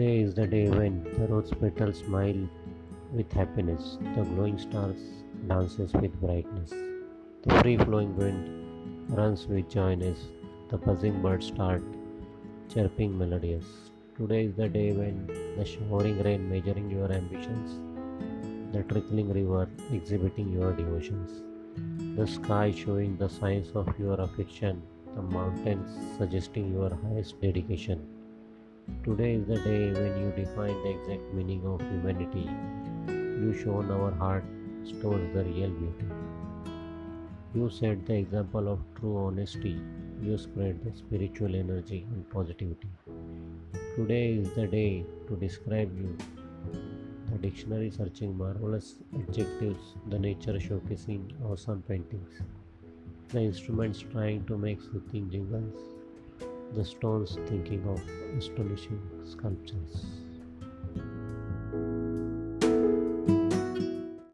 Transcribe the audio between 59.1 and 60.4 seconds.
sculptures.